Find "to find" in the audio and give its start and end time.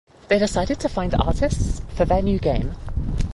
0.79-1.13